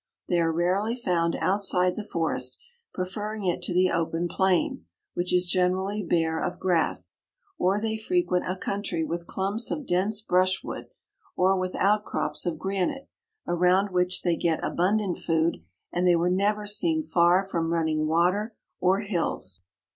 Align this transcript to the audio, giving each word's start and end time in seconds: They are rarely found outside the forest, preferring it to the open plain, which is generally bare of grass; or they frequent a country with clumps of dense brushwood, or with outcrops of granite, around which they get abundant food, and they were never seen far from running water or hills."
They 0.27 0.39
are 0.41 0.51
rarely 0.51 0.95
found 0.95 1.35
outside 1.39 1.95
the 1.95 2.03
forest, 2.03 2.57
preferring 2.91 3.45
it 3.45 3.61
to 3.61 3.71
the 3.71 3.91
open 3.91 4.27
plain, 4.27 4.85
which 5.13 5.31
is 5.31 5.47
generally 5.47 6.01
bare 6.01 6.41
of 6.43 6.57
grass; 6.59 7.19
or 7.59 7.79
they 7.79 7.97
frequent 7.97 8.45
a 8.49 8.55
country 8.55 9.03
with 9.03 9.27
clumps 9.27 9.69
of 9.69 9.85
dense 9.85 10.23
brushwood, 10.23 10.87
or 11.37 11.55
with 11.55 11.75
outcrops 11.75 12.47
of 12.47 12.57
granite, 12.57 13.09
around 13.47 13.91
which 13.91 14.23
they 14.23 14.35
get 14.35 14.59
abundant 14.65 15.19
food, 15.19 15.63
and 15.91 16.07
they 16.07 16.15
were 16.15 16.31
never 16.31 16.65
seen 16.65 17.03
far 17.03 17.43
from 17.43 17.71
running 17.71 18.07
water 18.07 18.55
or 18.79 19.01
hills." 19.01 19.61